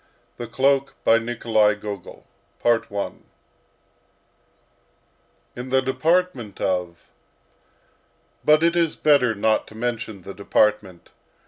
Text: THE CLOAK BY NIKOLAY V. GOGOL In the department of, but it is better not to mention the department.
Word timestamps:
THE 0.37 0.47
CLOAK 0.47 0.95
BY 1.03 1.19
NIKOLAY 1.19 1.75
V. 1.75 1.79
GOGOL 1.79 2.25
In 5.55 5.69
the 5.69 5.81
department 5.83 6.59
of, 6.59 7.05
but 8.43 8.63
it 8.63 8.75
is 8.75 8.95
better 8.95 9.35
not 9.35 9.67
to 9.67 9.75
mention 9.75 10.23
the 10.23 10.33
department. 10.33 11.11